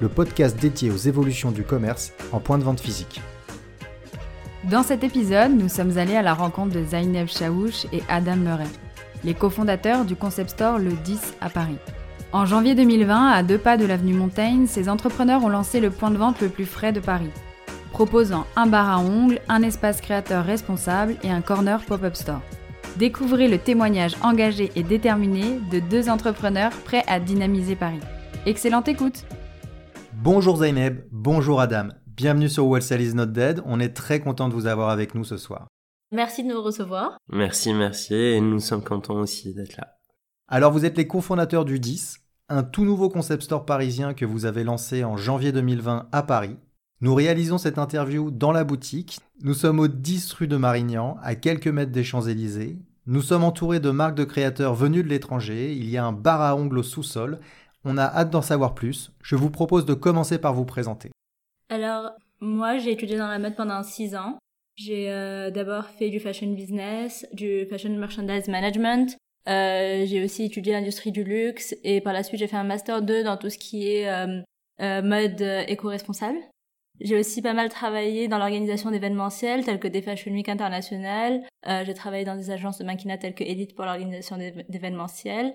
[0.00, 3.20] le podcast dédié aux évolutions du commerce en point de vente physique.
[4.64, 8.66] Dans cet épisode, nous sommes allés à la rencontre de Zaineb Chaouch et Adam Murray,
[9.24, 11.78] les cofondateurs du concept store Le 10 à Paris.
[12.32, 16.10] En janvier 2020, à deux pas de l'avenue Montaigne, ces entrepreneurs ont lancé le point
[16.10, 17.30] de vente le plus frais de Paris,
[17.92, 22.42] proposant un bar à ongles, un espace créateur responsable et un corner pop-up store.
[22.96, 28.00] Découvrez le témoignage engagé et déterminé de deux entrepreneurs prêts à dynamiser Paris.
[28.46, 29.24] Excellente écoute
[30.18, 31.88] Bonjour Zaineb, bonjour Adam.
[32.06, 33.62] Bienvenue sur Wholesale is not dead.
[33.66, 35.68] On est très content de vous avoir avec nous ce soir.
[36.10, 37.18] Merci de nous recevoir.
[37.28, 38.14] Merci, merci.
[38.14, 39.98] Et nous sommes contents aussi d'être là.
[40.48, 42.16] Alors vous êtes les cofondateurs du 10,
[42.48, 46.56] un tout nouveau concept store parisien que vous avez lancé en janvier 2020 à Paris.
[47.02, 49.20] Nous réalisons cette interview dans la boutique.
[49.42, 52.78] Nous sommes au 10 rue de Marignan, à quelques mètres des Champs-Élysées.
[53.04, 55.74] Nous sommes entourés de marques de créateurs venus de l'étranger.
[55.74, 57.38] Il y a un bar à ongles au sous-sol
[57.86, 59.12] on a hâte d'en savoir plus.
[59.22, 61.10] Je vous propose de commencer par vous présenter.
[61.70, 64.38] Alors, moi, j'ai étudié dans la mode pendant six ans.
[64.74, 69.16] J'ai euh, d'abord fait du fashion business, du fashion merchandise management.
[69.48, 73.00] Euh, j'ai aussi étudié l'industrie du luxe et par la suite j'ai fait un master
[73.00, 76.38] 2 dans tout ce qui est euh, mode éco-responsable.
[77.00, 81.42] J'ai aussi pas mal travaillé dans l'organisation d'événementiels tels que des Fashion Week internationales.
[81.84, 84.36] j'ai travaillé dans des agences de mannequinat telles que Elite pour l'organisation
[84.68, 85.54] d'événementiels.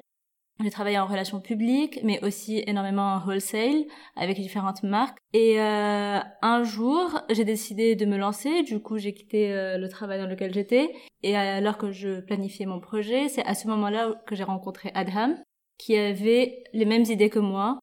[0.63, 5.17] J'ai travaillé en relations publiques, mais aussi énormément en wholesale avec différentes marques.
[5.33, 8.63] Et euh, un jour, j'ai décidé de me lancer.
[8.63, 10.93] Du coup, j'ai quitté euh, le travail dans lequel j'étais.
[11.23, 15.37] Et alors que je planifiais mon projet, c'est à ce moment-là que j'ai rencontré Adham,
[15.77, 17.79] qui avait les mêmes idées que moi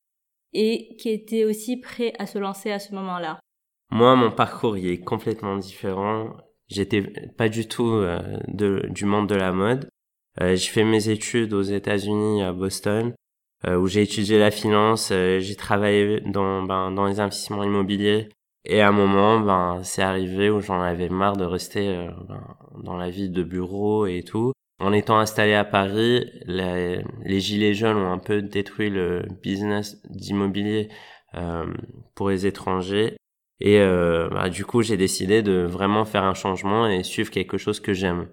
[0.52, 3.40] et qui était aussi prêt à se lancer à ce moment-là.
[3.90, 6.30] Moi, mon parcours il est complètement différent.
[6.68, 7.02] J'étais
[7.36, 9.88] pas du tout euh, du monde de la mode.
[10.40, 13.14] Euh, j'ai fait mes études aux États-Unis à Boston,
[13.66, 15.10] euh, où j'ai étudié la finance.
[15.12, 18.28] Euh, j'ai travaillé dans ben, dans les investissements immobiliers.
[18.64, 22.42] Et à un moment, ben c'est arrivé où j'en avais marre de rester ben,
[22.82, 24.52] dans la vie de bureau et tout.
[24.80, 30.00] En étant installé à Paris, les, les gilets jaunes ont un peu détruit le business
[30.08, 30.88] d'immobilier
[31.34, 31.66] euh,
[32.14, 33.16] pour les étrangers.
[33.60, 37.58] Et euh, bah, du coup, j'ai décidé de vraiment faire un changement et suivre quelque
[37.58, 38.28] chose que j'aime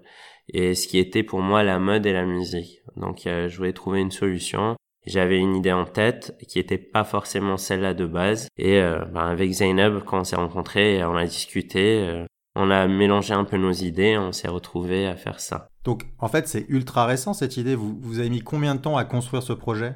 [0.52, 2.80] et ce qui était pour moi la mode et la musique.
[2.96, 4.76] Donc euh, je voulais trouver une solution.
[5.06, 8.48] J'avais une idée en tête qui était pas forcément celle-là de base.
[8.56, 12.24] Et euh, ben, avec Zainab, quand on s'est rencontrés, on a discuté, euh,
[12.56, 15.68] on a mélangé un peu nos idées, on s'est retrouvés à faire ça.
[15.84, 17.74] Donc en fait c'est ultra récent cette idée.
[17.74, 19.94] Vous, vous avez mis combien de temps à construire ce projet?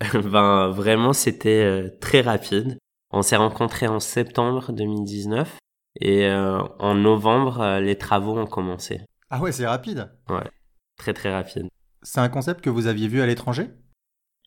[0.24, 2.78] Ben vraiment c'était très rapide.
[3.10, 5.58] On s'est rencontrés en septembre 2019
[6.00, 9.00] et en novembre les travaux ont commencé.
[9.30, 10.10] Ah ouais, c'est rapide.
[10.28, 10.50] Ouais,
[10.96, 11.68] très très rapide.
[12.02, 13.70] C'est un concept que vous aviez vu à l'étranger?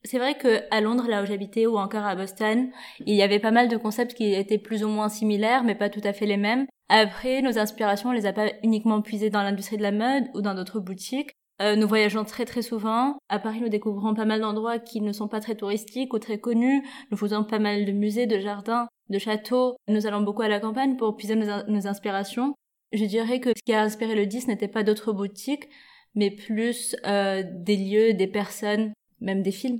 [0.03, 2.71] C'est vrai que à Londres, là où j'habitais, ou encore à Boston,
[3.05, 5.89] il y avait pas mal de concepts qui étaient plus ou moins similaires, mais pas
[5.89, 6.65] tout à fait les mêmes.
[6.89, 10.41] Après, nos inspirations, on les a pas uniquement puisées dans l'industrie de la mode ou
[10.41, 11.31] dans d'autres boutiques.
[11.61, 13.17] Euh, nous voyageons très très souvent.
[13.29, 16.39] À Paris, nous découvrons pas mal d'endroits qui ne sont pas très touristiques ou très
[16.39, 16.83] connus.
[17.11, 19.75] Nous faisons pas mal de musées, de jardins, de châteaux.
[19.87, 22.55] Nous allons beaucoup à la campagne pour puiser nos inspirations.
[22.91, 25.69] Je dirais que ce qui a inspiré le 10 n'était pas d'autres boutiques,
[26.13, 29.79] mais plus euh, des lieux, des personnes, même des films.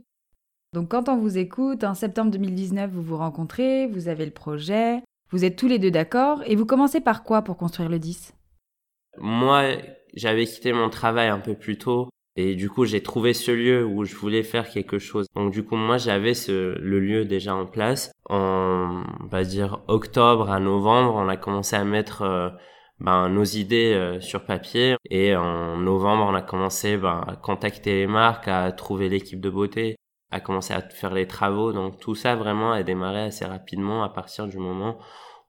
[0.74, 5.02] Donc quand on vous écoute, en septembre 2019, vous vous rencontrez, vous avez le projet,
[5.30, 8.34] vous êtes tous les deux d'accord, et vous commencez par quoi pour construire le 10
[9.18, 9.76] Moi,
[10.14, 12.08] j'avais quitté mon travail un peu plus tôt,
[12.38, 15.28] et du coup j'ai trouvé ce lieu où je voulais faire quelque chose.
[15.36, 18.14] Donc du coup moi j'avais ce, le lieu déjà en place.
[18.30, 22.22] En, on va dire octobre à novembre, on a commencé à mettre...
[22.22, 22.50] Euh,
[23.02, 24.96] ben, nos idées euh, sur papier.
[25.10, 29.50] Et en novembre, on a commencé ben, à contacter les marques, à trouver l'équipe de
[29.50, 29.96] beauté,
[30.30, 31.74] à commencer à faire les travaux.
[31.74, 35.00] Donc tout ça vraiment a démarré assez rapidement à partir du moment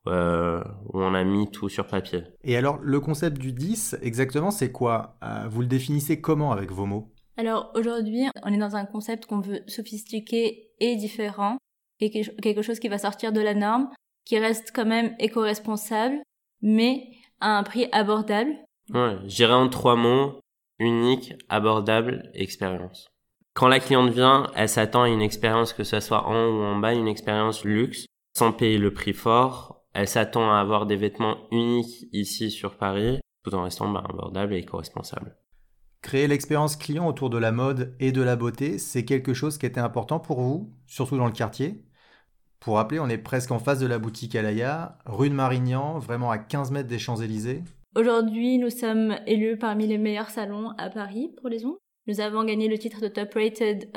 [0.07, 0.63] euh,
[0.93, 2.23] où on a mis tout sur papier.
[2.43, 5.17] Et alors le concept du 10, exactement, c'est quoi?
[5.23, 7.13] Euh, Vous le définissez comment avec vos mots?
[7.37, 11.57] Alors aujourd'hui, on est dans un concept qu'on veut sophistiqué et différent,
[12.01, 13.89] et quelque chose qui va sortir de la norme,
[14.25, 16.21] qui reste quand même éco-responsable,
[16.61, 17.05] mais
[17.43, 18.53] à un prix abordable?
[18.95, 20.41] Ouais, j'irai en trois mots,
[20.79, 23.09] unique, abordable, expérience.
[23.55, 26.79] Quand la cliente vient, elle s'attend à une expérience que ce soit en ou en
[26.79, 31.37] bas, une expérience luxe, sans payer le prix fort, Elle s'attend à avoir des vêtements
[31.51, 35.37] uniques ici sur Paris, tout en restant bah, abordables et éco-responsables.
[36.01, 39.67] Créer l'expérience client autour de la mode et de la beauté, c'est quelque chose qui
[39.67, 41.85] était important pour vous, surtout dans le quartier?
[42.63, 46.31] Pour rappeler, on est presque en face de la boutique Alaya, rue de Marignan, vraiment
[46.31, 47.65] à 15 mètres des Champs-Élysées.
[47.97, 51.79] Aujourd'hui, nous sommes élus parmi les meilleurs salons à Paris pour les ongles.
[52.07, 53.91] Nous avons gagné le titre de Top Rated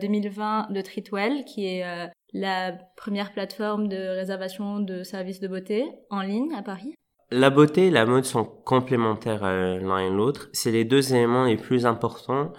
[0.00, 5.84] 2020 de Treatwell, qui est euh, la première plateforme de réservation de services de beauté
[6.10, 6.94] en ligne à Paris.
[7.30, 10.48] La beauté et la mode sont complémentaires euh, l'un et l'autre.
[10.52, 12.52] C'est les deux éléments les plus importants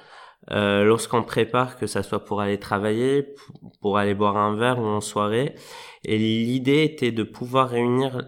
[0.51, 3.35] euh, lorsqu'on prépare, que ça soit pour aller travailler,
[3.81, 5.55] pour aller boire un verre ou en soirée.
[6.03, 8.21] Et l'idée était de pouvoir réunir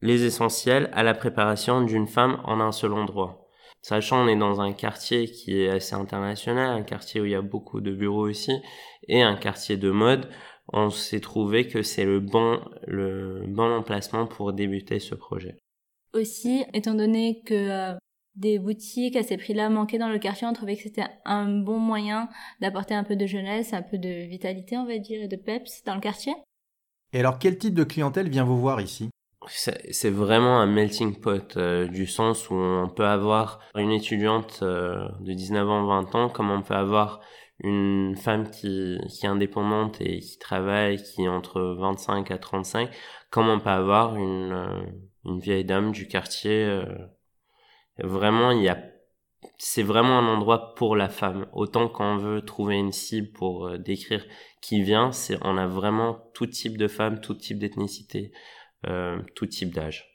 [0.00, 3.48] les essentiels à la préparation d'une femme en un seul endroit.
[3.80, 7.36] Sachant on est dans un quartier qui est assez international, un quartier où il y
[7.36, 8.52] a beaucoup de bureaux aussi,
[9.08, 10.28] et un quartier de mode,
[10.72, 15.56] on s'est trouvé que c'est le bon, le bon emplacement pour débuter ce projet.
[16.14, 17.96] Aussi, étant donné que euh,
[18.36, 21.78] des boutiques à ces prix-là manquaient dans le quartier, on trouvait que c'était un bon
[21.78, 22.28] moyen
[22.60, 25.82] d'apporter un peu de jeunesse, un peu de vitalité, on va dire, et de peps
[25.84, 26.34] dans le quartier.
[27.12, 29.10] Et alors, quel type de clientèle vient vous voir ici?
[29.46, 35.08] C'est vraiment un melting pot euh, du sens où on peut avoir une étudiante euh,
[35.20, 37.20] de 19 ans, 20 ans, comme on peut avoir
[37.58, 42.90] une femme qui, qui est indépendante et qui travaille, qui est entre 25 à 35,
[43.30, 44.82] comme on peut avoir une, euh,
[45.24, 46.82] une vieille dame du quartier.
[47.98, 48.78] Vraiment, il y a,
[49.58, 51.46] c'est vraiment un endroit pour la femme.
[51.52, 54.24] Autant qu'on veut trouver une cible pour décrire
[54.60, 58.32] qui vient, c'est, on a vraiment tout type de femme, tout type d'ethnicité.
[58.88, 60.08] Euh, tout type d'âge.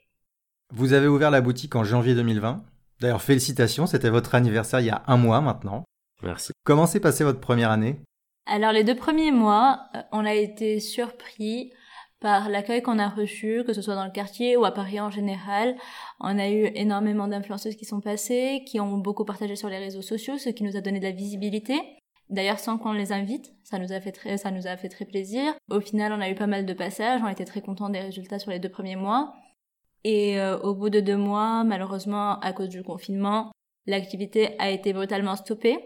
[0.74, 2.62] Vous avez ouvert la boutique en janvier 2020.
[3.00, 5.84] D'ailleurs, félicitations, c'était votre anniversaire il y a un mois maintenant.
[6.22, 6.52] Merci.
[6.64, 8.02] Comment s'est passée votre première année?
[8.44, 11.72] Alors les deux premiers mois, euh, on a été surpris
[12.20, 15.10] par l'accueil qu'on a reçu, que ce soit dans le quartier ou à Paris en
[15.10, 15.76] général.
[16.20, 20.02] On a eu énormément d'influenceuses qui sont passées, qui ont beaucoup partagé sur les réseaux
[20.02, 21.78] sociaux, ce qui nous a donné de la visibilité.
[22.30, 25.06] D'ailleurs, sans qu'on les invite, ça nous a fait très, ça nous a fait très
[25.06, 25.54] plaisir.
[25.70, 28.38] Au final, on a eu pas mal de passages, on était très contents des résultats
[28.38, 29.32] sur les deux premiers mois.
[30.04, 33.50] Et euh, au bout de deux mois, malheureusement, à cause du confinement,
[33.86, 35.78] l'activité a été brutalement stoppée.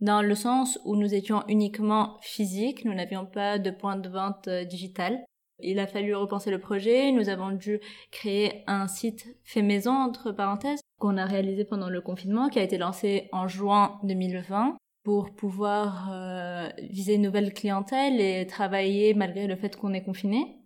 [0.00, 4.48] Dans le sens où nous étions uniquement physiques, nous n'avions pas de point de vente
[4.48, 5.24] euh, digital.
[5.58, 7.80] Il a fallu repenser le projet, nous avons dû
[8.10, 12.62] créer un site fait maison, entre parenthèses, qu'on a réalisé pendant le confinement, qui a
[12.62, 19.46] été lancé en juin 2020 pour pouvoir euh, viser une nouvelle clientèle et travailler malgré
[19.46, 20.58] le fait qu'on est confiné.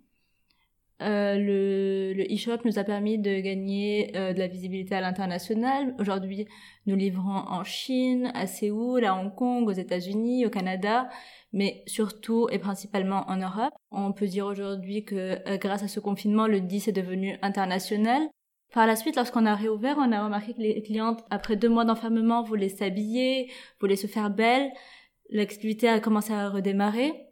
[1.00, 1.36] Euh,
[2.14, 5.94] le, e-shop nous a permis de gagner euh, de la visibilité à l'international.
[5.98, 6.46] Aujourd'hui,
[6.86, 11.08] nous livrons en Chine, à Séoul, à Hong Kong, aux États-Unis, au Canada,
[11.52, 13.72] mais surtout et principalement en Europe.
[13.90, 18.22] On peut dire aujourd'hui que euh, grâce à ce confinement, le 10 est devenu international.
[18.72, 21.84] Par la suite, lorsqu'on a réouvert, on a remarqué que les clientes, après deux mois
[21.84, 23.50] d'enfermement, voulaient s'habiller,
[23.80, 24.70] voulaient se faire belle.
[25.30, 27.29] L'activité a commencé à redémarrer.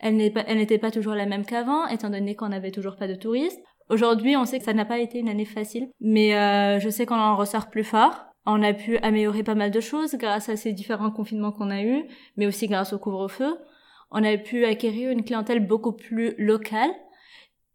[0.00, 3.60] Elle n'était pas, toujours la même qu'avant, étant donné qu'on n'avait toujours pas de touristes.
[3.88, 7.06] Aujourd'hui, on sait que ça n'a pas été une année facile, mais euh, je sais
[7.06, 8.26] qu'on en ressort plus fort.
[8.44, 11.82] On a pu améliorer pas mal de choses grâce à ces différents confinements qu'on a
[11.82, 12.04] eus,
[12.36, 13.56] mais aussi grâce au couvre-feu.
[14.10, 16.90] On a pu acquérir une clientèle beaucoup plus locale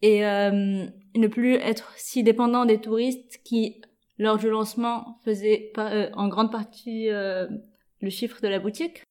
[0.01, 3.81] et euh, ne plus être si dépendant des touristes qui,
[4.17, 9.03] lors du lancement, faisaient euh, en grande partie le chiffre de la boutique.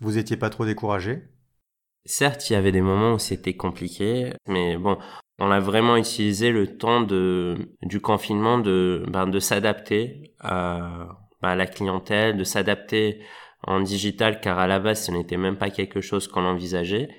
[0.00, 1.22] Vous étiez pas trop découragé
[2.08, 4.96] Certes, il y avait des moments où c'était compliqué, mais bon,
[5.38, 11.08] on a vraiment utilisé le temps de, du confinement de, ben, de s'adapter à,
[11.42, 13.20] ben, à la clientèle, de s'adapter
[13.62, 17.10] en digital, car à la base, ce n'était même pas quelque chose qu'on envisageait.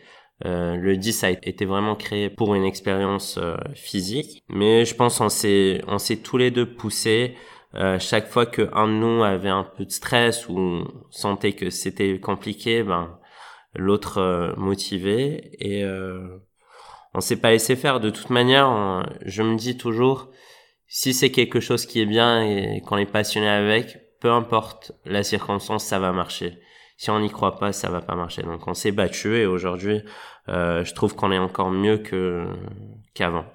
[0.48, 5.22] Euh, le 10 a été vraiment créé pour une expérience euh, physique, mais je pense
[5.22, 7.36] on s'est on s'est tous les deux poussés.
[7.76, 11.70] Euh, chaque fois que un de nous avait un peu de stress ou sentait que
[11.70, 13.19] c'était compliqué, ben
[13.76, 15.86] l'autre euh, motivé et
[17.14, 18.00] on s'est pas laissé faire.
[18.00, 20.30] De toute manière, je me dis toujours
[20.88, 25.24] si c'est quelque chose qui est bien et qu'on est passionné avec, peu importe la
[25.24, 26.60] circonstance, ça va marcher
[27.00, 28.44] si on n'y croit pas, ça va pas marcher.
[28.44, 30.02] Donc on s'est battu et aujourd'hui,
[30.50, 32.46] euh, je trouve qu'on est encore mieux que
[33.14, 33.46] qu'avant.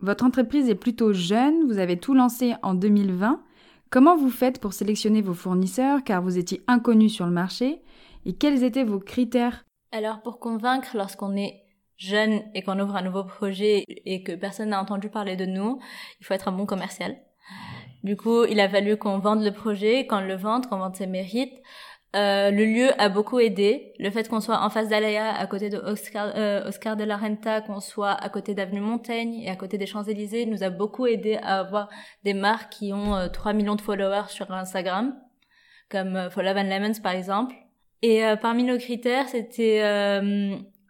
[0.00, 3.40] Votre entreprise est plutôt jeune, vous avez tout lancé en 2020.
[3.88, 6.02] Comment vous faites pour sélectionner vos fournisseurs?
[6.02, 7.82] Car vous étiez inconnu sur le marché
[8.26, 9.64] et quels étaient vos critères?
[9.92, 11.62] Alors pour convaincre lorsqu'on est
[11.96, 15.80] jeune et qu'on ouvre un nouveau projet et que personne n'a entendu parler de nous,
[16.20, 17.16] il faut être un bon commercial.
[18.04, 21.06] Du coup, il a fallu qu'on vende le projet, qu'on le vende, qu'on vende ses
[21.06, 21.62] mérites,
[22.14, 23.92] Euh, le lieu a beaucoup aidé.
[23.98, 27.16] Le fait qu'on soit en face d'Alaya, à côté de Oscar, euh, Oscar de la
[27.18, 31.06] Renta, qu'on soit à côté d'Avenue Montaigne et à côté des Champs-Élysées, nous a beaucoup
[31.06, 31.90] aidé à avoir
[32.24, 35.14] des marques qui ont 3 millions de followers sur Instagram,
[35.90, 37.54] comme For Love and Lemons par exemple.
[38.02, 39.80] Et parmi nos critères, c'était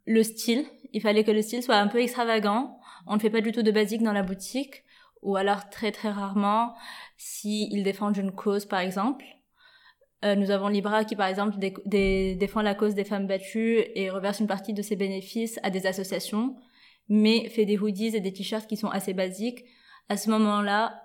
[0.07, 0.65] le style.
[0.93, 2.79] Il fallait que le style soit un peu extravagant.
[3.07, 4.85] On ne fait pas du tout de basique dans la boutique,
[5.23, 6.75] ou alors très très rarement
[7.17, 9.25] s'ils défendent une cause par exemple.
[10.25, 14.41] Euh, nous avons Libra qui par exemple défend la cause des femmes battues et reverse
[14.41, 16.57] une partie de ses bénéfices à des associations,
[17.09, 19.65] mais fait des hoodies et des t-shirts qui sont assez basiques.
[20.09, 21.03] À ce moment-là,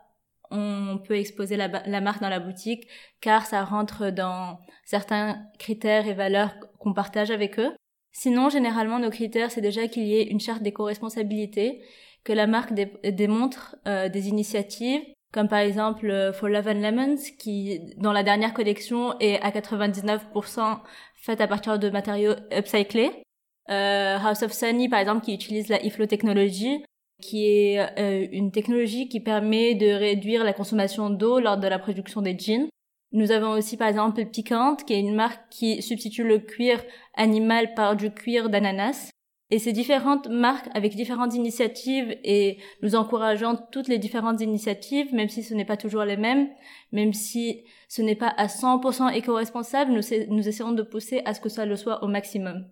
[0.52, 2.88] on peut exposer la, marque dans la boutique
[3.22, 7.72] car ça rentre dans certains critères et valeurs qu'on partage avec eux.
[8.12, 11.82] Sinon, généralement, nos critères, c'est déjà qu'il y ait une charte d'éco-responsabilité,
[12.24, 17.22] que la marque démontre euh, des initiatives, comme par exemple euh, For Love and Lemons,
[17.40, 20.80] qui, dans la dernière collection, est à 99%
[21.16, 23.24] faite à partir de matériaux upcyclés.
[23.70, 26.84] Euh, House of Sunny, par exemple, qui utilise la IFLO technologie,
[27.22, 31.80] qui est euh, une technologie qui permet de réduire la consommation d'eau lors de la
[31.80, 32.68] production des jeans.
[33.14, 36.82] Nous avons aussi par exemple Piquante, qui est une marque qui substitue le cuir
[37.16, 39.12] animal par du cuir d'ananas.
[39.54, 45.28] Et ces différentes marques avec différentes initiatives et nous encourageons toutes les différentes initiatives, même
[45.28, 46.48] si ce n'est pas toujours les mêmes,
[46.94, 51.42] même si ce n'est pas à 100% éco-responsable, nous, nous essayons de pousser à ce
[51.42, 52.66] que ça le soit au maximum.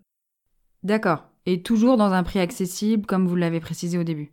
[0.82, 1.24] D'accord.
[1.44, 4.32] Et toujours dans un prix accessible, comme vous l'avez précisé au début.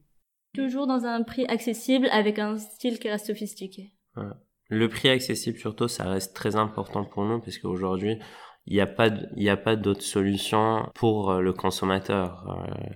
[0.58, 3.94] Toujours dans un prix accessible avec un style qui reste sophistiqué.
[4.70, 8.18] Le prix accessible surtout, ça reste très important pour nous parce qu'aujourd'hui,
[8.66, 12.46] il n'y a pas, il n'y a pas d'autre solution pour euh, le consommateur.
[12.50, 12.94] Euh,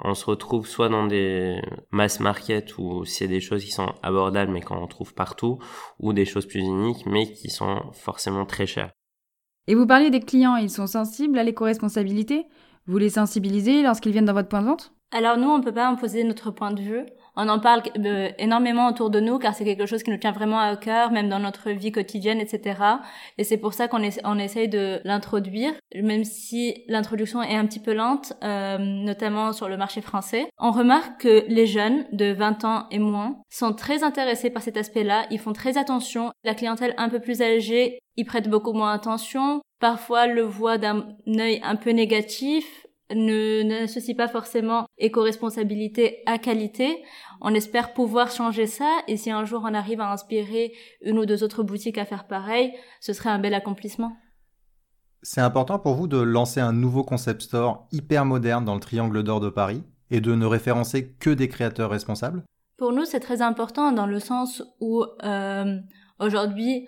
[0.00, 1.60] on se retrouve soit dans des
[1.90, 5.58] mass market où c'est des choses qui sont abordables mais qu'on trouve partout,
[5.98, 8.92] ou des choses plus uniques mais qui sont forcément très chères.
[9.66, 12.46] Et vous parlez des clients, ils sont sensibles à l'éco-responsabilité
[12.86, 14.92] Vous les sensibilisez lorsqu'ils viennent dans votre point de vente?
[15.10, 17.06] Alors nous, on peut pas imposer notre point de vue
[17.40, 20.32] on en parle euh, énormément autour de nous car c'est quelque chose qui nous tient
[20.32, 22.80] vraiment à cœur, même dans notre vie quotidienne, etc.
[23.38, 27.78] Et c'est pour ça qu'on on essaye de l'introduire, même si l'introduction est un petit
[27.78, 30.48] peu lente, euh, notamment sur le marché français.
[30.58, 34.76] On remarque que les jeunes de 20 ans et moins sont très intéressés par cet
[34.76, 36.32] aspect-là, ils font très attention.
[36.42, 41.06] La clientèle un peu plus âgée, ils prêtent beaucoup moins attention, parfois le voient d'un
[41.28, 42.84] œil un peu négatif,
[43.14, 47.02] ne n'associe pas forcément éco-responsabilité à qualité.
[47.40, 50.72] On espère pouvoir changer ça et si un jour on arrive à inspirer
[51.02, 54.16] une ou deux autres boutiques à faire pareil, ce serait un bel accomplissement.
[55.22, 59.22] C'est important pour vous de lancer un nouveau concept store hyper moderne dans le triangle
[59.22, 62.44] d'or de Paris et de ne référencer que des créateurs responsables?
[62.76, 65.78] Pour nous, c'est très important dans le sens où euh,
[66.20, 66.86] aujourd'hui,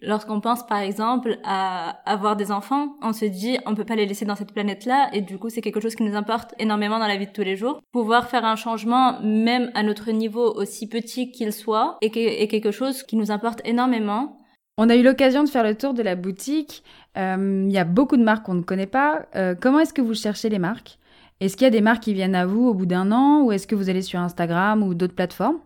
[0.00, 4.06] Lorsqu'on pense par exemple à avoir des enfants, on se dit on peut pas les
[4.06, 7.08] laisser dans cette planète-là et du coup c'est quelque chose qui nous importe énormément dans
[7.08, 7.80] la vie de tous les jours.
[7.90, 13.02] Pouvoir faire un changement même à notre niveau aussi petit qu'il soit est, quelque chose
[13.02, 14.40] qui nous importe énormément.
[14.76, 16.84] On a eu l'occasion de faire le tour de la boutique.
[17.16, 19.26] Euh, il y a beaucoup de marques qu'on ne connaît pas.
[19.34, 20.98] Euh, comment est-ce que vous cherchez les marques?
[21.40, 23.50] Est-ce qu'il y a des marques qui viennent à vous au bout d'un an ou
[23.50, 25.58] est-ce que vous allez sur Instagram ou d'autres plateformes?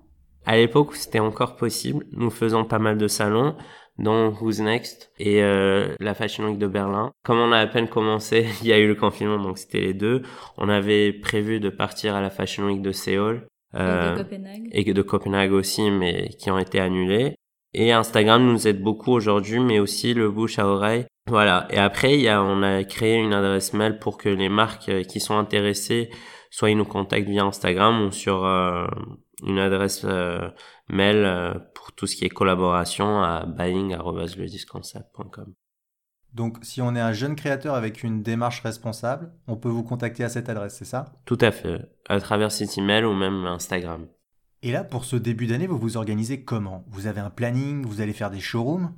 [0.47, 3.55] À l'époque où c'était encore possible, nous faisons pas mal de salons
[3.99, 7.13] dont Who's Next et euh, la Fashion Week de Berlin.
[7.25, 9.95] Comme on a à peine commencé, il y a eu le confinement, donc c'était les
[9.95, 10.23] deux.
[10.57, 13.47] On avait prévu de partir à la Fashion Week de Séoul.
[13.75, 14.69] Euh, et de Copenhague.
[14.73, 17.37] Et de Copenhague aussi, mais qui ont été annulés.
[17.75, 21.07] Et Instagram nous aide beaucoup aujourd'hui, mais aussi le bouche à oreille.
[21.29, 21.67] Voilà.
[21.71, 24.89] Et après, il y a, on a créé une adresse mail pour que les marques
[24.89, 26.11] euh, qui sont intéressées,
[26.51, 28.87] soit ils nous contactent via Instagram ou sur euh,
[29.47, 30.49] une adresse euh,
[30.89, 31.55] mail
[31.93, 35.53] pour tout ce qui est collaboration à buying.ledisconcept.com.
[36.33, 40.25] Donc, si on est un jeune créateur avec une démarche responsable, on peut vous contacter
[40.25, 41.13] à cette adresse, c'est ça?
[41.27, 44.07] Tout à fait, à travers cet email ou même Instagram.
[44.63, 46.85] Et là, pour ce début d'année, vous vous organisez comment?
[46.89, 47.85] Vous avez un planning?
[47.85, 48.95] Vous allez faire des showrooms?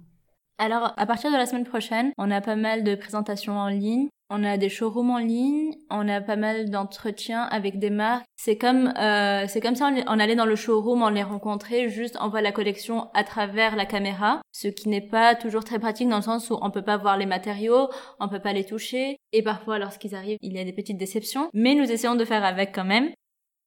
[0.58, 4.06] Alors, à partir de la semaine prochaine, on a pas mal de présentations en ligne.
[4.30, 8.24] On a des showrooms en ligne, on a pas mal d'entretiens avec des marques.
[8.36, 12.16] C'est comme euh, c'est comme ça on, allait dans le showroom, on les rencontrait, juste
[12.20, 16.08] on voit la collection à travers la caméra, ce qui n'est pas toujours très pratique
[16.08, 17.88] dans le sens où on peut pas voir les matériaux,
[18.20, 21.48] on peut pas les toucher et parfois lorsqu'ils arrivent, il y a des petites déceptions,
[21.54, 23.10] mais nous essayons de faire avec quand même.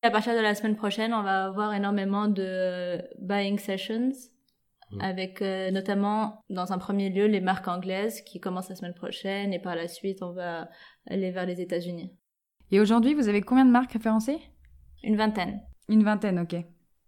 [0.03, 4.11] À partir de la semaine prochaine, on va avoir énormément de buying sessions
[4.91, 5.01] Mm.
[5.01, 9.51] avec euh, notamment dans un premier lieu les marques anglaises qui commencent la semaine prochaine
[9.51, 10.69] et par la suite on va
[11.09, 12.13] aller vers les États-Unis.
[12.71, 14.39] Et aujourd'hui, vous avez combien de marques référencées
[15.03, 15.61] Une vingtaine.
[15.89, 16.55] Une vingtaine, ok.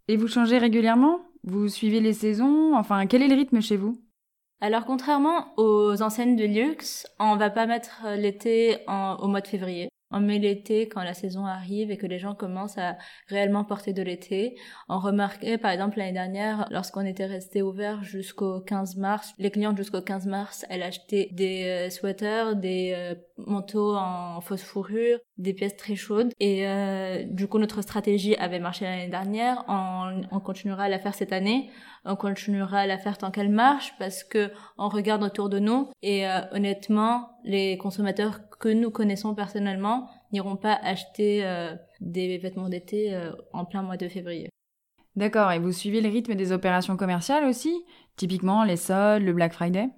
[0.08, 1.20] Et vous changez régulièrement?
[1.42, 2.74] Vous suivez les saisons?
[2.74, 4.02] Enfin, quel est le rythme chez vous?
[4.60, 9.88] Alors contrairement aux enseignes de luxe, on va pas mettre l'été au mois de février.
[10.10, 12.96] On met l'été quand la saison arrive et que les gens commencent à
[13.28, 14.56] réellement porter de l'été.
[14.88, 19.76] On remarquait par exemple l'année dernière, lorsqu'on était resté ouvert jusqu'au 15 mars, les clientes
[19.76, 25.54] jusqu'au 15 mars, elles achetaient des euh, sweaters, des euh, manteaux en fausse fourrure, des
[25.54, 26.32] pièces très chaudes.
[26.40, 29.64] Et euh, du coup, notre stratégie avait marché l'année dernière.
[29.68, 31.70] On, on continuera à la faire cette année.
[32.04, 35.90] On continuera à la faire tant qu'elle marche parce que on regarde autour de nous
[36.02, 43.14] et honnêtement, les consommateurs que nous connaissons personnellement n'iront pas acheter euh, des vêtements d'été
[43.14, 44.48] euh, en plein mois de février.
[45.16, 47.84] D'accord, et vous suivez le rythme des opérations commerciales aussi?
[48.16, 49.88] Typiquement les soldes, le Black Friday?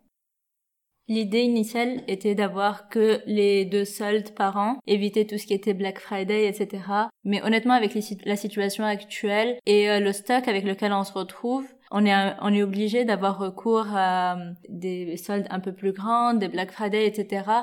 [1.09, 5.75] L'idée initiale était d'avoir que les deux soldes par an, éviter tout ce qui était
[5.75, 6.85] Black Friday, etc.
[7.25, 7.93] Mais honnêtement, avec
[8.25, 12.53] la situation actuelle et euh, le stock avec lequel on se retrouve, on est, on
[12.53, 14.37] est obligé d'avoir recours à
[14.69, 17.63] des soldes un peu plus grands, des Black Friday, etc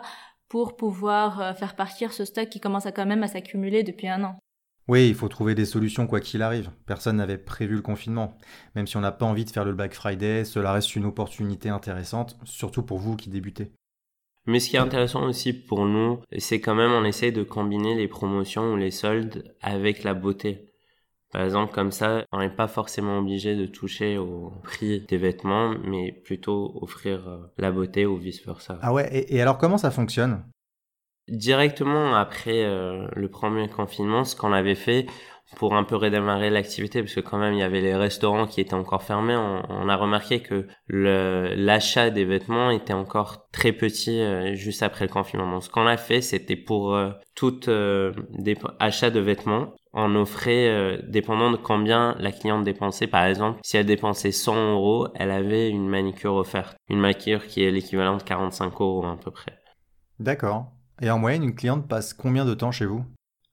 [0.49, 4.07] pour pouvoir euh, faire partir ce stock qui commence à quand même à s'accumuler depuis
[4.07, 4.39] un an.
[4.87, 6.71] Oui, il faut trouver des solutions quoi qu'il arrive.
[6.87, 8.35] Personne n'avait prévu le confinement.
[8.75, 11.69] Même si on n'a pas envie de faire le Black Friday, cela reste une opportunité
[11.69, 13.71] intéressante, surtout pour vous qui débutez.
[14.47, 17.93] Mais ce qui est intéressant aussi pour nous, c'est quand même on essaie de combiner
[17.93, 20.68] les promotions ou les soldes avec la beauté.
[21.31, 25.75] Par exemple, comme ça, on n'est pas forcément obligé de toucher au prix des vêtements,
[25.83, 28.79] mais plutôt offrir euh, la beauté ou vice-versa.
[28.81, 30.43] Ah ouais, et, alors comment ça fonctionne?
[31.27, 35.05] Directement après euh, le premier confinement, ce qu'on avait fait
[35.55, 38.61] pour un peu redémarrer l'activité, parce que quand même il y avait les restaurants qui
[38.61, 44.53] étaient encore fermés, on, a remarqué que l'achat des vêtements était encore très petit euh,
[44.53, 45.51] juste après le confinement.
[45.51, 46.95] Donc ce qu'on a fait, c'était pour
[47.35, 47.59] tout
[48.79, 53.77] achat de vêtements, on offrait, euh, dépendant de combien la cliente dépensait, par exemple, si
[53.77, 56.75] elle dépensait 100 euros, elle avait une manicure offerte.
[56.89, 59.57] Une manicure qui est l'équivalent de 45 euros à peu près.
[60.19, 60.71] D'accord.
[61.01, 63.03] Et en moyenne, une cliente passe combien de temps chez vous?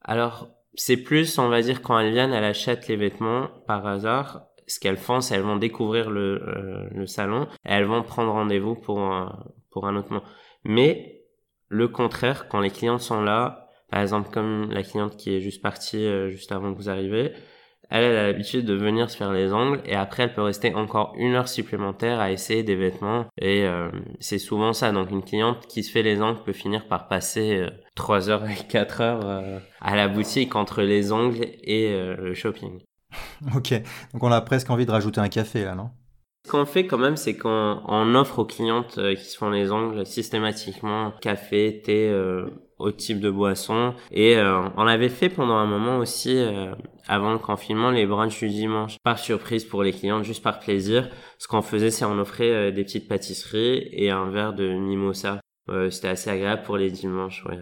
[0.03, 4.43] Alors, c'est plus, on va dire, quand elles viennent, elle achète les vêtements par hasard.
[4.67, 8.33] Ce qu'elles font, c'est elles vont découvrir le, euh, le salon et elles vont prendre
[8.33, 10.25] rendez-vous pour un, pour un autre mois.
[10.65, 11.23] Mais
[11.69, 15.63] le contraire, quand les clientes sont là, par exemple, comme la cliente qui est juste
[15.63, 17.33] partie euh, juste avant que vous arriviez,
[17.91, 20.75] elle, elle a l'habitude de venir se faire les ongles et après elle peut rester
[20.75, 24.93] encore une heure supplémentaire à essayer des vêtements et euh, c'est souvent ça.
[24.93, 28.49] Donc une cliente qui se fait les ongles peut finir par passer euh, 3 heures
[28.49, 32.81] et 4 heures euh, à la boutique entre les ongles et le shopping.
[33.57, 33.75] ok,
[34.13, 35.91] donc on a presque envie de rajouter un café là, non?
[36.45, 40.07] Ce qu'on fait quand même, c'est qu'on offre aux clientes qui se font les ongles
[40.07, 42.09] systématiquement café, thé,
[42.79, 43.95] au type de boisson.
[44.11, 46.75] Et euh, on avait fait pendant un moment aussi, euh,
[47.09, 51.09] avant le confinement, les brunchs du dimanche, par surprise pour les clients, juste par plaisir.
[51.39, 55.41] Ce qu'on faisait, c'est on offrait euh, des petites pâtisseries et un verre de mimosa.
[55.91, 57.45] C'était assez agréable pour les dimanches.
[57.45, 57.59] Ouais.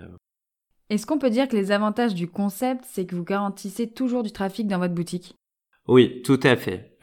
[0.91, 4.31] Est-ce qu'on peut dire que les avantages du concept, c'est que vous garantissez toujours du
[4.31, 5.35] trafic dans votre boutique?
[5.89, 6.99] Oui, tout à fait.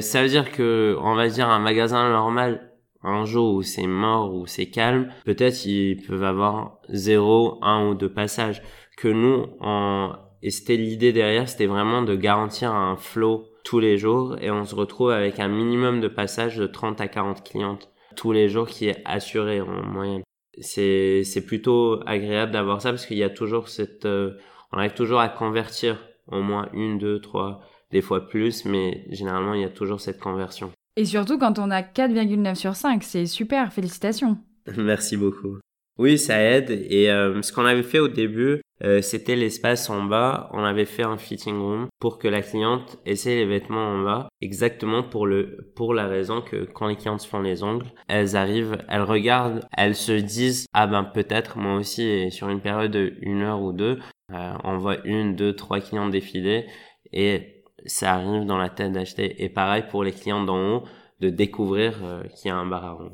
[0.00, 2.65] ça veut dire que, on va dire, un magasin normal
[3.06, 7.94] un jour où c'est mort, où c'est calme, peut-être ils peuvent avoir zéro, un ou
[7.94, 8.62] deux passages.
[8.96, 10.12] Que nous, en...
[10.42, 14.64] et c'était l'idée derrière, c'était vraiment de garantir un flow tous les jours et on
[14.64, 18.68] se retrouve avec un minimum de passages de 30 à 40 clientes tous les jours
[18.68, 20.22] qui est assuré en moyenne.
[20.58, 24.38] C'est, c'est plutôt agréable d'avoir ça parce qu'il y a toujours cette, euh,
[24.72, 29.54] on arrive toujours à convertir au moins une, deux, trois, des fois plus, mais généralement
[29.54, 30.72] il y a toujours cette conversion.
[30.96, 34.38] Et surtout quand on a 4,9 sur 5, c'est super, félicitations.
[34.76, 35.58] Merci beaucoup.
[35.98, 36.70] Oui, ça aide.
[36.70, 40.50] Et euh, ce qu'on avait fait au début, euh, c'était l'espace en bas.
[40.52, 44.28] On avait fait un fitting room pour que la cliente essaie les vêtements en bas,
[44.42, 48.76] exactement pour le pour la raison que quand les clientes font les ongles, elles arrivent,
[48.88, 53.14] elles regardent, elles se disent ah ben peut-être moi aussi et sur une période de
[53.22, 53.98] une heure ou deux,
[54.34, 56.66] euh, on voit une, deux, trois clients défiler
[57.12, 57.55] et
[57.86, 59.42] ça arrive dans la tête d'acheter.
[59.42, 60.84] Et pareil pour les clients d'en haut,
[61.20, 63.12] de découvrir euh, qu'il y a un bar à rond.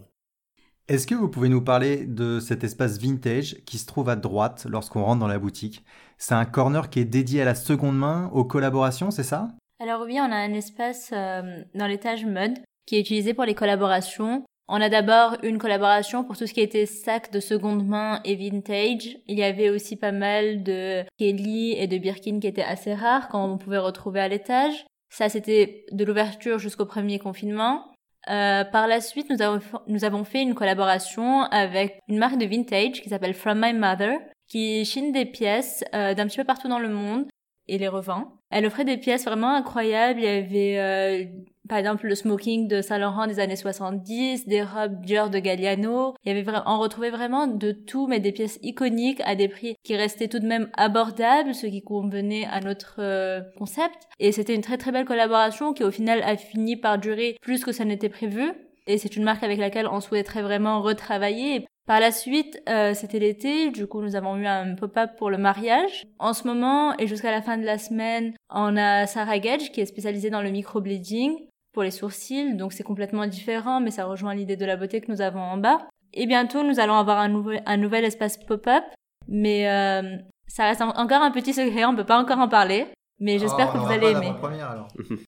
[0.88, 4.66] Est-ce que vous pouvez nous parler de cet espace vintage qui se trouve à droite
[4.68, 5.84] lorsqu'on rentre dans la boutique?
[6.18, 9.48] C'est un corner qui est dédié à la seconde main, aux collaborations, c'est ça?
[9.80, 13.54] Alors oui, on a un espace euh, dans l'étage mode qui est utilisé pour les
[13.54, 14.44] collaborations.
[14.74, 18.36] On a d'abord une collaboration pour tout ce qui était sac de seconde main et
[18.36, 19.18] vintage.
[19.26, 23.28] Il y avait aussi pas mal de Kelly et de Birkin qui étaient assez rares
[23.28, 24.86] quand on pouvait retrouver à l'étage.
[25.10, 27.84] Ça, c'était de l'ouverture jusqu'au premier confinement.
[28.30, 32.46] Euh, par la suite, nous avons, nous avons fait une collaboration avec une marque de
[32.46, 36.68] vintage qui s'appelle From My Mother, qui chine des pièces euh, d'un petit peu partout
[36.68, 37.26] dans le monde
[37.68, 38.38] et les revend.
[38.50, 40.20] Elle offrait des pièces vraiment incroyables.
[40.20, 41.24] Il y avait, euh,
[41.68, 46.14] par exemple, le smoking de Saint Laurent des années 70, des robes Dior de Galliano.
[46.24, 49.76] Il y avait on retrouvait vraiment de tout, mais des pièces iconiques à des prix
[49.84, 54.08] qui restaient tout de même abordables, ce qui convenait à notre euh, concept.
[54.18, 57.64] Et c'était une très très belle collaboration qui au final a fini par durer plus
[57.64, 58.52] que ça n'était prévu.
[58.88, 61.66] Et c'est une marque avec laquelle on souhaiterait vraiment retravailler.
[61.86, 65.38] Par la suite, euh, c'était l'été, du coup nous avons eu un pop-up pour le
[65.38, 66.04] mariage.
[66.18, 69.80] En ce moment et jusqu'à la fin de la semaine, on a Sarah Gage qui
[69.80, 71.36] est spécialisée dans le microbleeding
[71.72, 75.10] pour les sourcils, donc c'est complètement différent, mais ça rejoint l'idée de la beauté que
[75.10, 75.88] nous avons en bas.
[76.14, 78.84] Et bientôt nous allons avoir un, nouvel, un nouvel espace pop-up,
[79.28, 82.86] mais euh, ça reste encore un petit secret, on peut pas encore en parler,
[83.20, 84.32] mais j'espère oh, que vous allez aimer.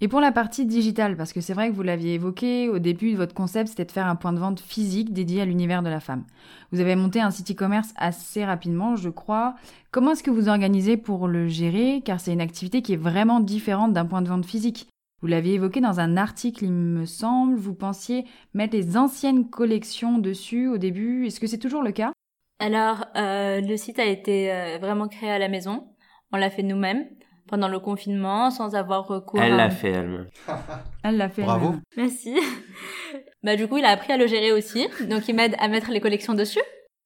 [0.00, 3.16] Et pour la partie digitale, parce que c'est vrai que vous l'aviez évoqué, au début,
[3.16, 5.98] votre concept, c'était de faire un point de vente physique dédié à l'univers de la
[5.98, 6.22] femme.
[6.70, 9.56] Vous avez monté un site e-commerce assez rapidement, je crois.
[9.90, 12.00] Comment est-ce que vous organisez pour le gérer?
[12.04, 14.86] Car c'est une activité qui est vraiment différente d'un point de vente physique.
[15.20, 20.18] Vous l'aviez évoqué dans un article, il me semble, vous pensiez mettre les anciennes collections
[20.18, 21.26] dessus au début.
[21.26, 22.12] Est-ce que c'est toujours le cas?
[22.60, 25.88] Alors, euh, le site a été euh, vraiment créé à la maison.
[26.32, 27.04] On l'a fait nous-mêmes
[27.48, 29.40] pendant le confinement sans avoir recours.
[29.40, 30.28] Elle l'a fait elle-même.
[31.02, 31.42] Elle l'a fait.
[31.42, 31.74] Bravo.
[31.96, 32.38] Merci.
[33.42, 35.90] bah du coup, il a appris à le gérer aussi, donc il m'aide à mettre
[35.90, 36.60] les collections dessus.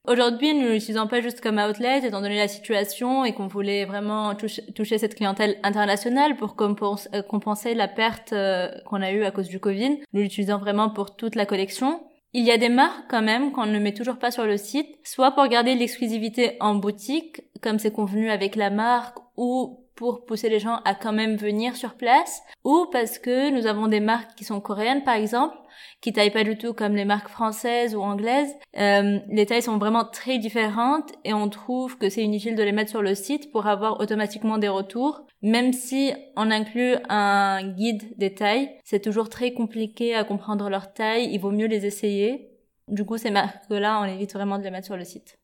[0.09, 4.35] Aujourd'hui, nous l'utilisons pas juste comme outlet, étant donné la situation et qu'on voulait vraiment
[4.35, 9.47] toucher, cette clientèle internationale pour euh, compenser la perte euh, qu'on a eue à cause
[9.47, 10.01] du Covid.
[10.13, 12.03] Nous l'utilisons vraiment pour toute la collection.
[12.33, 14.89] Il y a des marques quand même qu'on ne met toujours pas sur le site,
[15.05, 20.49] soit pour garder l'exclusivité en boutique, comme c'est convenu avec la marque, ou pour pousser
[20.49, 24.35] les gens à quand même venir sur place ou parce que nous avons des marques
[24.35, 25.55] qui sont coréennes par exemple
[26.01, 28.53] qui taillent pas du tout comme les marques françaises ou anglaises.
[28.79, 32.73] Euh, les tailles sont vraiment très différentes et on trouve que c'est inutile de les
[32.73, 35.25] mettre sur le site pour avoir automatiquement des retours.
[35.41, 40.93] Même si on inclut un guide des tailles, c'est toujours très compliqué à comprendre leur
[40.93, 42.51] taille, il vaut mieux les essayer.
[42.89, 45.39] Du coup, ces marques-là, on évite vraiment de les mettre sur le site.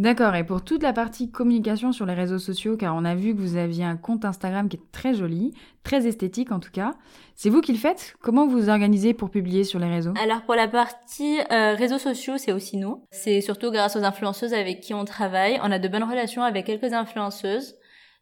[0.00, 3.34] D'accord, et pour toute la partie communication sur les réseaux sociaux, car on a vu
[3.34, 5.52] que vous aviez un compte Instagram qui est très joli,
[5.84, 6.94] très esthétique en tout cas,
[7.34, 8.14] c'est vous qui le faites?
[8.22, 10.14] Comment vous organisez pour publier sur les réseaux?
[10.18, 13.04] Alors pour la partie euh, réseaux sociaux, c'est aussi nous.
[13.10, 15.60] C'est surtout grâce aux influenceuses avec qui on travaille.
[15.62, 17.74] On a de bonnes relations avec quelques influenceuses.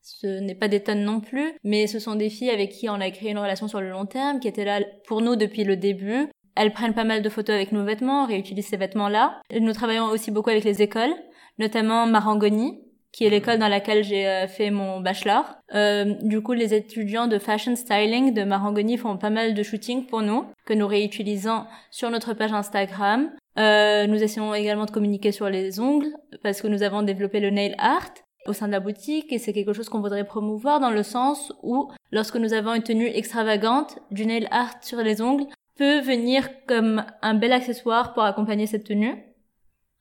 [0.03, 2.95] Ce n'est pas des tonnes non plus, mais ce sont des filles avec qui on
[2.95, 5.77] a créé une relation sur le long terme, qui étaient là pour nous depuis le
[5.77, 6.27] début.
[6.57, 9.41] Elles prennent pas mal de photos avec nos vêtements, réutilisent ces vêtements-là.
[9.61, 11.15] Nous travaillons aussi beaucoup avec les écoles
[11.59, 12.79] notamment Marangoni,
[13.13, 15.45] qui est l'école dans laquelle j'ai euh, fait mon bachelor.
[15.75, 20.07] Euh, du coup, les étudiants de fashion styling de Marangoni font pas mal de shooting
[20.07, 23.31] pour nous, que nous réutilisons sur notre page Instagram.
[23.59, 27.51] Euh, nous essayons également de communiquer sur les ongles, parce que nous avons développé le
[27.51, 28.11] nail art
[28.47, 31.53] au sein de la boutique, et c'est quelque chose qu'on voudrait promouvoir dans le sens
[31.63, 36.49] où, lorsque nous avons une tenue extravagante, du nail art sur les ongles peut venir
[36.67, 39.15] comme un bel accessoire pour accompagner cette tenue.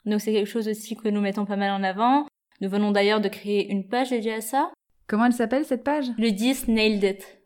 [0.08, 2.28] Donc c'est quelque chose aussi que nous mettons pas mal en avant.
[2.62, 4.72] Nous venons d'ailleurs de créer une page dédiée à ça.
[5.06, 6.06] Comment elle s'appelle cette page?
[6.17, 7.39] Le 10 Nailed It.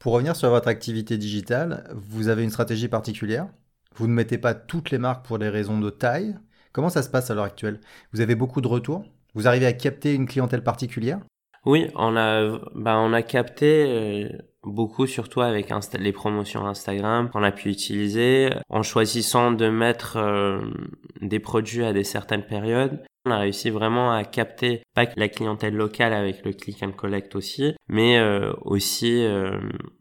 [0.00, 3.48] Pour revenir sur votre activité digitale, vous avez une stratégie particulière?
[3.94, 6.36] Vous ne mettez pas toutes les marques pour des raisons de taille?
[6.72, 7.80] Comment ça se passe à l'heure actuelle?
[8.12, 9.04] Vous avez beaucoup de retours?
[9.34, 11.20] Vous arrivez à capter une clientèle particulière?
[11.66, 14.28] Oui, on a, bah, on a capté euh,
[14.62, 20.60] beaucoup surtout avec les promotions Instagram qu'on a pu utiliser en choisissant de mettre euh,
[21.20, 25.28] des produits à des certaines périodes on a réussi vraiment à capter pas que la
[25.28, 29.58] clientèle locale avec le click and collect aussi, mais euh, aussi euh,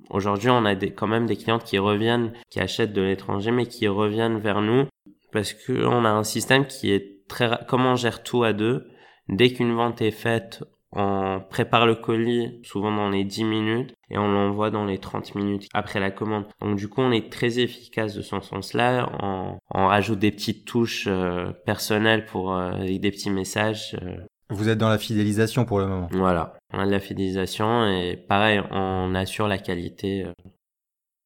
[0.10, 3.65] aujourd'hui on a des, quand même des clientes qui reviennent, qui achètent de l'étranger mais
[3.65, 4.88] qui reviennent vers nous
[5.32, 8.88] parce que on a un système qui est très comment on gère tout à deux?
[9.30, 14.17] Dès qu'une vente est faite, on prépare le colis souvent dans les 10 minutes et
[14.17, 16.45] on l'envoie dans les 30 minutes après la commande.
[16.62, 19.10] Donc du coup, on est très efficace de ce sens-là.
[19.21, 23.97] On, on, rajoute des petites touches euh, personnelles pour euh, avec des petits messages.
[24.03, 24.17] Euh.
[24.49, 26.08] Vous êtes dans la fidélisation pour le moment.
[26.12, 30.27] Voilà, on a de la fidélisation et pareil, on assure la qualité.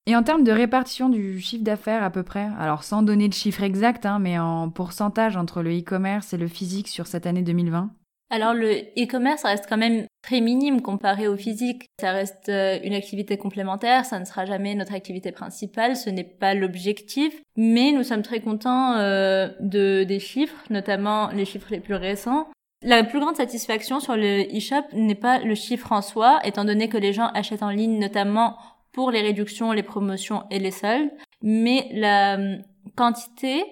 [0.05, 3.33] Et en termes de répartition du chiffre d'affaires à peu près, alors sans donner de
[3.33, 7.41] chiffre exact, hein, mais en pourcentage entre le e-commerce et le physique sur cette année
[7.41, 7.89] 2020
[8.29, 11.85] alors le e-commerce reste quand même très minime comparé au physique.
[12.01, 16.25] Ça reste euh, une activité complémentaire, ça ne sera jamais notre activité principale, ce n'est
[16.25, 17.41] pas l'objectif.
[17.55, 22.47] Mais nous sommes très contents euh, de des chiffres, notamment les chiffres les plus récents.
[22.83, 26.89] La plus grande satisfaction sur le e-shop n'est pas le chiffre en soi, étant donné
[26.89, 28.57] que les gens achètent en ligne notamment
[28.91, 31.11] pour les réductions, les promotions et les soldes,
[31.41, 32.57] mais la euh,
[32.95, 33.63] quantité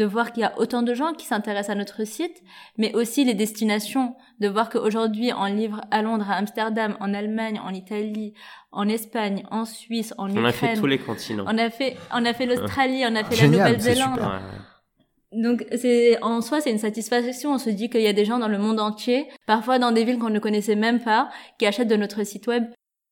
[0.00, 2.42] de voir qu'il y a autant de gens qui s'intéressent à notre site,
[2.78, 7.60] mais aussi les destinations, de voir qu'aujourd'hui on livre à Londres, à Amsterdam, en Allemagne,
[7.62, 8.32] en Italie,
[8.72, 10.44] en Espagne, en Suisse, en Ukraine.
[10.44, 11.44] On a fait tous les continents.
[11.46, 14.20] On a fait, on a fait l'Australie, on a fait la Nouvelle-Zélande.
[15.32, 17.52] Donc c'est en soi c'est une satisfaction.
[17.52, 20.04] On se dit qu'il y a des gens dans le monde entier, parfois dans des
[20.04, 22.64] villes qu'on ne connaissait même pas, qui achètent de notre site web.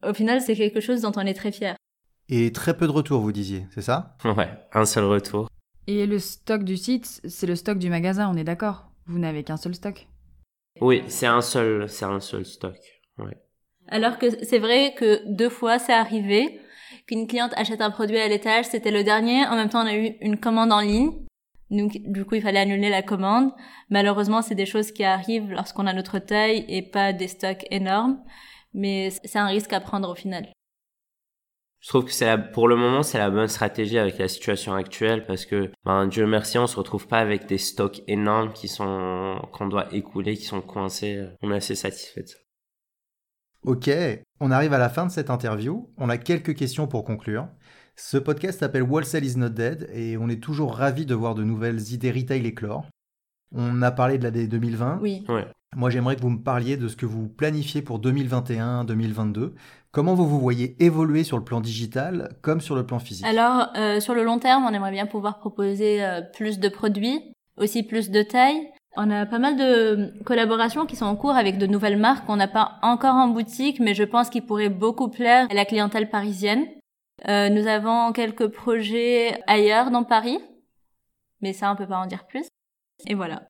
[0.03, 1.77] Au final, c'est quelque chose dont on est très fier.
[2.31, 4.17] Et très peu de retours, vous disiez, c'est ça?
[4.25, 5.49] Ouais, un seul retour.
[5.91, 8.91] Et le stock du site, c'est le stock du magasin, on est d'accord?
[9.07, 10.07] Vous n'avez qu'un seul stock?
[10.83, 12.77] Oui, c'est un seul, c'est un seul stock.
[13.17, 13.39] Ouais.
[13.89, 16.61] Alors que c'est vrai que deux fois c'est arrivé
[17.07, 19.47] qu'une cliente achète un produit à l'étage, c'était le dernier.
[19.47, 21.25] En même temps, on a eu une commande en ligne.
[21.71, 23.51] Donc, du coup, il fallait annuler la commande.
[23.89, 28.23] Malheureusement, c'est des choses qui arrivent lorsqu'on a notre taille et pas des stocks énormes.
[28.75, 30.51] Mais c'est un risque à prendre au final.
[31.81, 35.27] Je trouve que c'est pour le moment c'est la bonne stratégie avec la situation actuelle
[35.27, 39.41] parce que ben Dieu merci on se retrouve pas avec des stocks énormes qui sont
[39.53, 41.25] qu'on doit écouler qui sont coincés.
[41.43, 42.39] On est assez satisfait de ça.
[43.63, 43.91] Ok,
[44.41, 45.91] on arrive à la fin de cette interview.
[45.99, 47.49] On a quelques questions pour conclure.
[47.97, 51.43] Ce podcast s'appelle Wholesale is not dead et on est toujours ravi de voir de
[51.43, 52.87] nouvelles idées retail éclore.
[53.53, 55.01] On a parlé de l'année 2020.
[55.03, 55.25] Oui.
[55.29, 55.47] Ouais.
[55.77, 59.53] Moi, j'aimerais que vous me parliez de ce que vous planifiez pour 2021-2022.
[59.93, 63.27] Comment vous vous voyez évoluer sur le plan digital comme sur le plan physique?
[63.27, 67.33] Alors, euh, sur le long terme, on aimerait bien pouvoir proposer euh, plus de produits,
[67.57, 68.69] aussi plus de taille.
[68.97, 72.37] On a pas mal de collaborations qui sont en cours avec de nouvelles marques qu'on
[72.37, 76.11] n'a pas encore en boutique, mais je pense qu'ils pourraient beaucoup plaire à la clientèle
[76.11, 76.67] parisienne.
[77.29, 80.39] Euh, nous avons quelques projets ailleurs dans Paris,
[81.41, 82.47] mais ça on peut pas en dire plus.
[83.07, 83.43] Et voilà.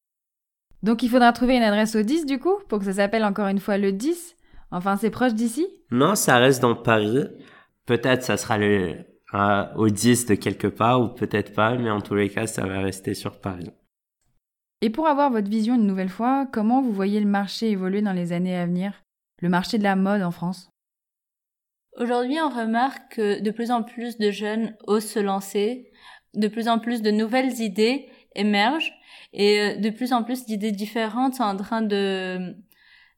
[0.82, 3.48] Donc il faudra trouver une adresse au 10 du coup, pour que ça s'appelle encore
[3.48, 4.36] une fois le 10
[4.70, 5.66] Enfin, c'est proche d'ici.
[5.90, 7.24] Non, ça reste dans Paris.
[7.86, 8.96] Peut-être ça sera le,
[9.34, 12.66] euh, au 10 de quelque part, ou peut-être pas, mais en tous les cas, ça
[12.66, 13.70] va rester sur Paris.
[14.80, 18.12] Et pour avoir votre vision une nouvelle fois, comment vous voyez le marché évoluer dans
[18.12, 19.02] les années à venir?
[19.40, 20.70] Le marché de la mode en France?
[21.96, 25.90] Aujourd'hui, on remarque que de plus en plus de jeunes osent se lancer,
[26.34, 28.92] de plus en plus de nouvelles idées émergent
[29.32, 32.54] et euh, de plus en plus d'idées différentes sont en train de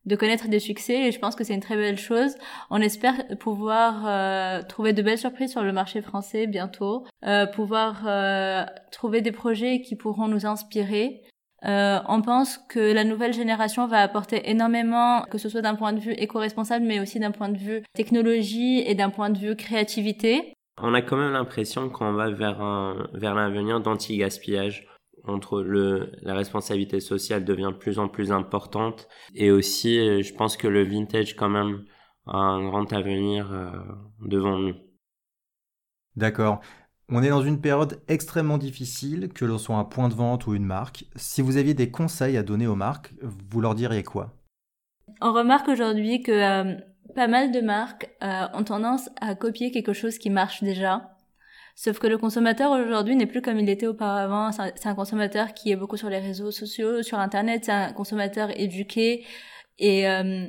[0.07, 2.35] de connaître des succès et je pense que c'est une très belle chose.
[2.71, 8.07] On espère pouvoir euh, trouver de belles surprises sur le marché français bientôt, euh, pouvoir
[8.91, 11.21] trouver des projets qui pourront nous inspirer.
[11.63, 16.01] on pense que la nouvelle génération va apporter énormément, que ce soit d'un point de
[16.01, 20.55] vue éco-responsable, mais aussi d'un point de vue technologie et d'un point de vue créativité.
[20.83, 24.89] On a quand même l'impression qu'on va vers un, vers l'avenir d'anti-gaspillage
[25.25, 30.33] entre le, la responsabilité sociale devient de plus en plus importante et aussi euh, je
[30.35, 31.85] pense que le vintage quand même
[32.27, 33.71] a un grand avenir euh,
[34.21, 34.75] devant nous.
[36.17, 36.61] D'accord.
[37.09, 40.55] On est dans une période extrêmement difficile, que l'on soit un point de vente ou
[40.55, 41.07] une marque.
[41.17, 44.33] Si vous aviez des conseils à donner aux marques, vous leur diriez quoi?
[45.21, 46.77] On remarque aujourd'hui que euh,
[47.17, 51.17] pas mal de marques ont tendance à copier quelque chose qui marche déjà
[51.75, 54.53] Sauf que le consommateur aujourd'hui n'est plus comme il était auparavant.
[54.53, 57.65] C'est un, consommateur qui est beaucoup sur les réseaux sociaux, sur Internet.
[57.65, 59.25] C'est un consommateur éduqué
[59.79, 60.47] et euh,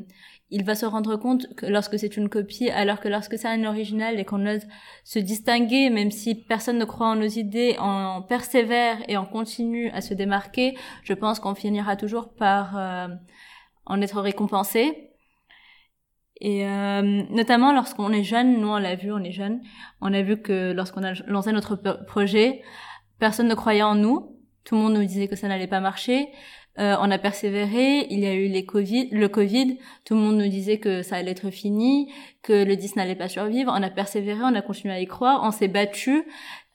[0.51, 3.63] il va se rendre compte que lorsque c'est une copie, alors que lorsque c'est un
[3.63, 4.67] original et qu'on ose
[5.05, 9.89] se distinguer, même si personne ne croit en nos idées, on persévère et on continue
[9.91, 13.07] à se démarquer, je pense qu'on finira toujours par euh,
[13.85, 15.10] en être récompensé.
[16.41, 19.61] Et euh, notamment lorsqu'on est jeune, nous on l'a vu, on est jeune,
[20.01, 22.63] on a vu que lorsqu'on a lancé notre projet,
[23.19, 26.29] personne ne croyait en nous, tout le monde nous disait que ça n'allait pas marcher.
[26.79, 30.37] Euh, on a persévéré, il y a eu les COVID, le Covid, tout le monde
[30.37, 33.71] nous disait que ça allait être fini, que le 10 n'allait pas survivre.
[33.75, 36.23] On a persévéré, on a continué à y croire, on s'est battu.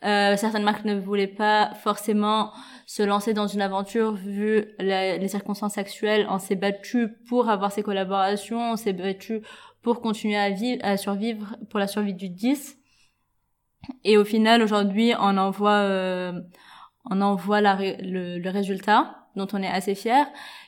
[0.05, 2.53] Euh, certaines marques ne voulaient pas forcément
[2.87, 6.27] se lancer dans une aventure vu les circonstances actuelles.
[6.29, 9.41] On s'est battu pour avoir ces collaborations, on s'est battu
[9.83, 12.77] pour continuer à vivre, à survivre pour la survie du 10.
[14.05, 16.33] Et au final, aujourd'hui, on en voit, euh,
[17.09, 20.27] on en voit le, le résultat dont on est assez fier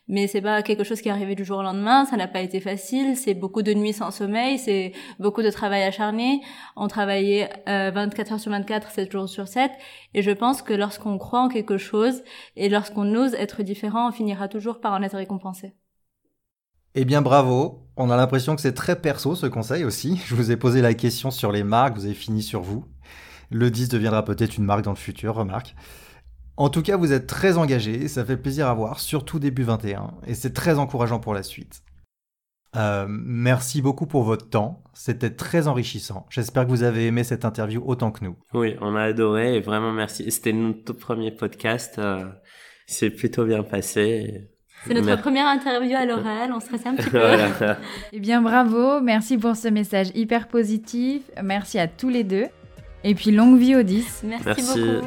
[0.09, 2.40] mais c'est pas quelque chose qui est arrivé du jour au lendemain, ça n'a pas
[2.40, 6.40] été facile, c'est beaucoup de nuits sans sommeil, c'est beaucoup de travail acharné,
[6.77, 9.71] on travaillait 24 euh, heures sur 24, 7 jours sur 7,
[10.14, 12.23] et je pense que lorsqu'on croit en quelque chose
[12.57, 15.75] et lorsqu'on ose être différent, on finira toujours par en être récompensé.
[16.94, 20.51] Eh bien bravo, on a l'impression que c'est très perso ce conseil aussi, je vous
[20.51, 22.85] ai posé la question sur les marques, vous avez fini sur vous.
[23.51, 25.75] Le 10 deviendra peut-être une marque dans le futur, remarque.
[26.59, 30.11] En tout cas, vous êtes très engagé, ça fait plaisir à voir, surtout début 21,
[30.27, 31.85] et c'est très encourageant pour la suite.
[32.77, 34.83] Euh, merci beaucoup pour votre temps.
[34.92, 36.27] C'était très enrichissant.
[36.31, 38.37] J'espère que vous avez aimé cette interview autant que nous.
[38.55, 40.29] Oui, on a adoré et vraiment merci.
[40.33, 41.94] C'était notre tout premier podcast.
[41.99, 42.25] Euh,
[42.88, 44.51] c'est plutôt bien passé.
[44.85, 47.21] C'est notre première interview à l'oral, on stressait un petit peu.
[48.12, 51.23] eh bien, bravo, merci pour ce message hyper positif.
[51.40, 52.47] Merci à tous les deux.
[53.05, 54.23] Et puis, longue vie aux 10.
[54.25, 54.81] Merci, merci.
[54.81, 55.07] beaucoup.